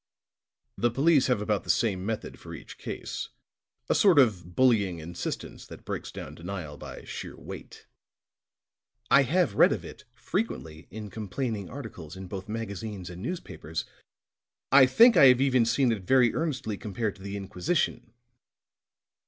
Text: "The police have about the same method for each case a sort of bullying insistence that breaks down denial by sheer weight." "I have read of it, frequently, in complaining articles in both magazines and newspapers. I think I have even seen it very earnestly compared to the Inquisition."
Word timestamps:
"The 0.79 0.89
police 0.89 1.27
have 1.27 1.43
about 1.43 1.63
the 1.63 1.69
same 1.69 2.03
method 2.03 2.39
for 2.39 2.55
each 2.55 2.79
case 2.79 3.29
a 3.87 3.93
sort 3.93 4.17
of 4.17 4.55
bullying 4.55 4.97
insistence 4.97 5.67
that 5.67 5.85
breaks 5.85 6.11
down 6.11 6.33
denial 6.33 6.75
by 6.75 7.03
sheer 7.03 7.37
weight." 7.39 7.85
"I 9.11 9.21
have 9.21 9.53
read 9.53 9.71
of 9.71 9.85
it, 9.85 10.05
frequently, 10.15 10.87
in 10.89 11.11
complaining 11.11 11.69
articles 11.69 12.17
in 12.17 12.25
both 12.25 12.49
magazines 12.49 13.11
and 13.11 13.21
newspapers. 13.21 13.85
I 14.71 14.87
think 14.87 15.15
I 15.17 15.25
have 15.25 15.39
even 15.39 15.67
seen 15.67 15.91
it 15.91 16.01
very 16.01 16.33
earnestly 16.33 16.77
compared 16.77 17.15
to 17.17 17.21
the 17.21 17.37
Inquisition." 17.37 18.11